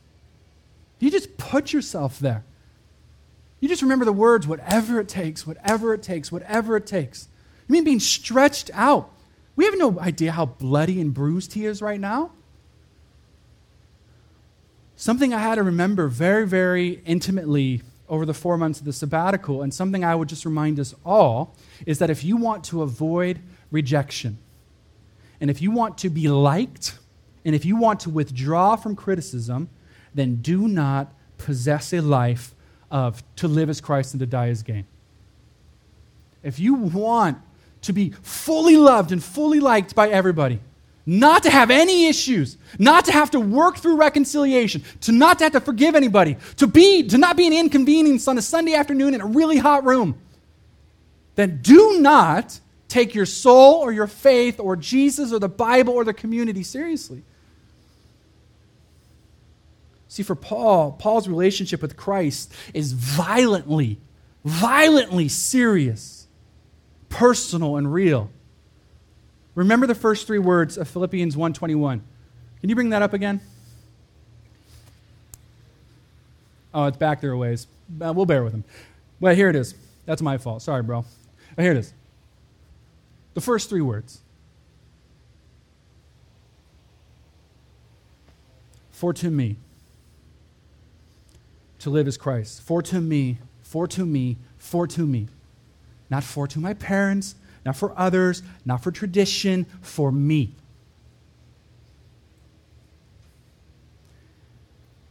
[0.99, 2.43] You just put yourself there.
[3.63, 7.29] You just remember the words, whatever it takes, whatever it takes, whatever it takes.
[7.65, 9.09] You mean being stretched out?
[9.55, 12.31] We have no idea how bloody and bruised he is right now.
[14.97, 19.61] Something I had to remember very, very intimately over the four months of the sabbatical,
[19.61, 21.55] and something I would just remind us all,
[21.85, 23.39] is that if you want to avoid
[23.71, 24.39] rejection,
[25.39, 26.99] and if you want to be liked,
[27.45, 29.69] and if you want to withdraw from criticism,
[30.13, 32.52] then do not possess a life
[32.93, 34.85] of to live as Christ and to die as gain.
[36.43, 37.39] If you want
[37.81, 40.59] to be fully loved and fully liked by everybody,
[41.05, 45.45] not to have any issues, not to have to work through reconciliation, to not to
[45.45, 49.15] have to forgive anybody, to be to not be an inconvenience on a Sunday afternoon
[49.15, 50.17] in a really hot room,
[51.35, 56.05] then do not take your soul or your faith or Jesus or the Bible or
[56.05, 57.23] the community seriously.
[60.13, 63.99] See, for Paul, Paul's relationship with Christ is violently,
[64.45, 66.27] violently serious,
[67.09, 68.29] personal, and real.
[69.55, 72.03] Remember the first three words of Philippians 1:21.
[72.61, 73.41] Can you bring that up again?
[76.75, 77.65] Oh, it's back there a ways.
[77.99, 78.65] Uh, we'll bear with him.
[79.19, 79.73] Well, here it is.
[80.05, 80.61] That's my fault.
[80.61, 81.05] Sorry, bro.
[81.57, 81.91] Here it is.
[83.33, 84.21] The first three words.
[88.91, 89.57] For to me,
[91.83, 92.61] to live as Christ.
[92.61, 95.27] For to me, for to me, for to me.
[96.09, 100.55] Not for to my parents, not for others, not for tradition, for me.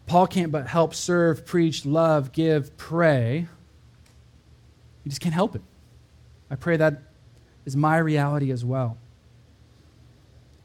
[0.06, 3.46] Paul can't but help serve, preach, love, give, pray.
[5.04, 5.62] He just can't help it.
[6.50, 7.02] I pray that
[7.64, 8.98] is my reality as well.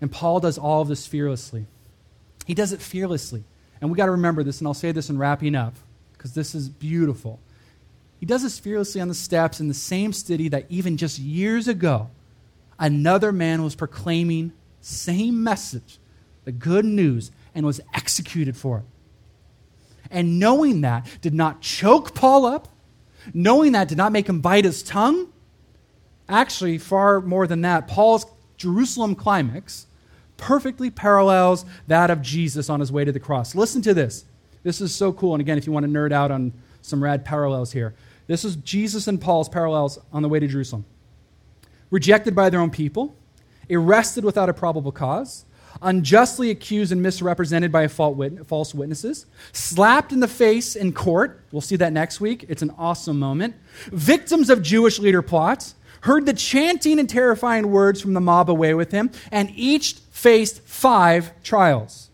[0.01, 1.65] And Paul does all of this fearlessly.
[2.45, 3.43] He does it fearlessly.
[3.79, 5.75] And we got to remember this, and I'll say this in wrapping up,
[6.27, 7.39] because this is beautiful.
[8.19, 11.67] He does this fearlessly on the steps in the same city that even just years
[11.69, 12.09] ago,
[12.77, 14.51] another man was proclaiming
[14.81, 15.99] same message,
[16.43, 18.83] the good news, and was executed for it.
[20.11, 22.67] And knowing that did not choke Paul up,
[23.33, 25.31] knowing that did not make him bite his tongue.
[26.27, 28.25] Actually, far more than that, Paul's
[28.57, 29.87] Jerusalem climax
[30.35, 33.55] perfectly parallels that of Jesus on his way to the cross.
[33.55, 34.25] Listen to this.
[34.67, 35.33] This is so cool.
[35.33, 36.51] And again, if you want to nerd out on
[36.81, 37.95] some rad parallels here,
[38.27, 40.83] this is Jesus and Paul's parallels on the way to Jerusalem.
[41.89, 43.15] Rejected by their own people,
[43.71, 45.45] arrested without a probable cause,
[45.81, 51.45] unjustly accused and misrepresented by false witnesses, slapped in the face in court.
[51.53, 52.43] We'll see that next week.
[52.49, 53.55] It's an awesome moment.
[53.93, 58.73] Victims of Jewish leader plots, heard the chanting and terrifying words from the mob away
[58.73, 62.06] with him, and each faced five trials.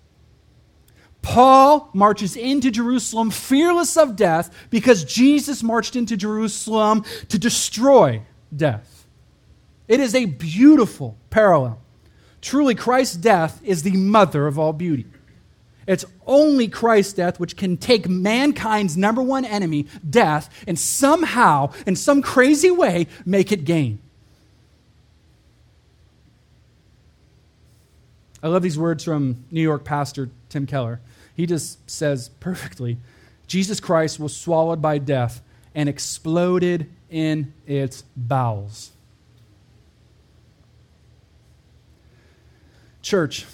[1.24, 8.21] Paul marches into Jerusalem fearless of death because Jesus marched into Jerusalem to destroy
[8.55, 9.07] death.
[9.88, 11.80] It is a beautiful parallel.
[12.41, 15.05] Truly, Christ's death is the mother of all beauty.
[15.88, 21.95] It's only Christ's death which can take mankind's number one enemy, death, and somehow, in
[21.95, 23.99] some crazy way, make it gain.
[28.44, 31.00] I love these words from New York pastor Tim Keller.
[31.34, 32.98] He just says perfectly
[33.48, 35.41] Jesus Christ was swallowed by death
[35.74, 38.91] and exploded in its bowels.
[43.02, 43.46] Church,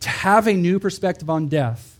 [0.00, 1.98] to have a new perspective on death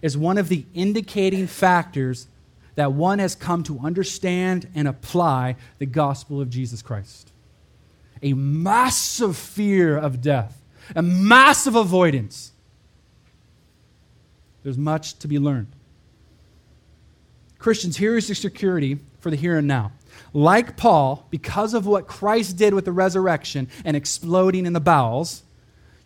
[0.00, 2.26] is one of the indicating factors
[2.74, 7.32] that one has come to understand and apply the gospel of Jesus Christ.
[8.22, 10.62] A massive fear of death,
[10.94, 12.52] a massive avoidance.
[14.62, 15.68] There's much to be learned.
[17.58, 19.92] Christians, here is your security for the here and now.
[20.32, 25.42] Like Paul, because of what Christ did with the resurrection and exploding in the bowels,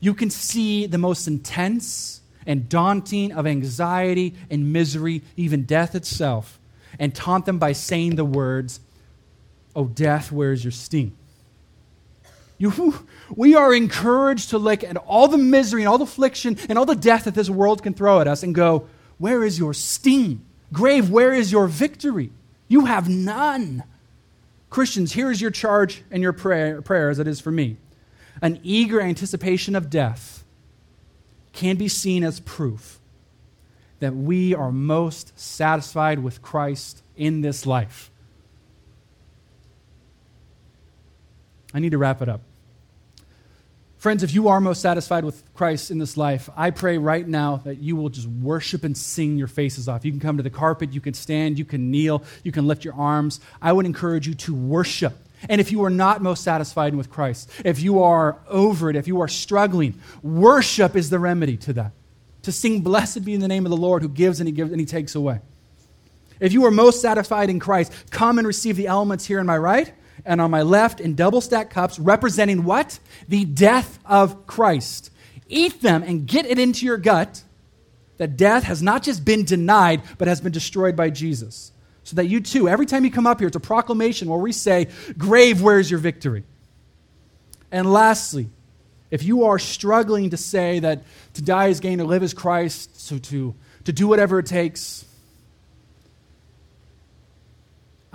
[0.00, 6.60] you can see the most intense and daunting of anxiety and misery, even death itself,
[6.98, 8.80] and taunt them by saying the words,
[9.74, 11.16] Oh, death, where's your sting?
[12.58, 16.78] You, we are encouraged to look at all the misery and all the affliction and
[16.78, 18.88] all the death that this world can throw at us and go,
[19.18, 20.44] Where is your sting?
[20.72, 22.32] Grave, where is your victory?
[22.68, 23.84] You have none.
[24.70, 27.76] Christians, here is your charge and your prayer, prayer as it is for me
[28.42, 30.44] an eager anticipation of death
[31.52, 33.00] can be seen as proof
[33.98, 38.10] that we are most satisfied with Christ in this life.
[41.76, 42.40] I need to wrap it up.
[43.98, 47.56] Friends, if you are most satisfied with Christ in this life, I pray right now
[47.64, 50.04] that you will just worship and sing your faces off.
[50.04, 52.84] You can come to the carpet, you can stand, you can kneel, you can lift
[52.84, 53.40] your arms.
[53.60, 55.14] I would encourage you to worship
[55.48, 59.06] and if you are not most satisfied with Christ, if you are over it, if
[59.06, 61.92] you are struggling, worship is the remedy to that.
[62.42, 64.70] To sing, Blessed be in the name of the Lord who gives and he gives
[64.70, 65.40] and he takes away.
[66.40, 69.58] If you are most satisfied in Christ, come and receive the elements here in my
[69.58, 69.92] right
[70.26, 72.98] and on my left in double stacked cups, representing what?
[73.28, 75.10] The death of Christ.
[75.48, 77.42] Eat them and get it into your gut
[78.18, 81.72] that death has not just been denied, but has been destroyed by Jesus
[82.02, 84.52] so that you too, every time you come up here, it's a proclamation where we
[84.52, 86.44] say, Grave, where's your victory?
[87.72, 88.48] And lastly,
[89.10, 91.04] if you are struggling to say that
[91.34, 93.54] to die is gain, to live is Christ, so to,
[93.84, 95.04] to do whatever it takes,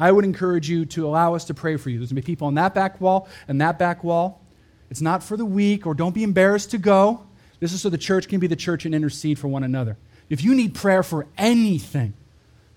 [0.02, 2.00] I would encourage you to allow us to pray for you.
[2.00, 4.42] There's going to be people on that back wall and that back wall.
[4.90, 7.26] It's not for the weak, or don't be embarrassed to go.
[7.62, 9.98] This is so the church can be the church and intercede for one another.
[10.30, 12.14] If you need prayer for anything,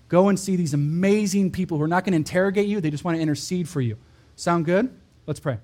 [0.07, 3.03] Go and see these amazing people who are not going to interrogate you, they just
[3.03, 3.97] want to intercede for you.
[4.35, 4.93] Sound good?
[5.25, 5.57] Let's pray.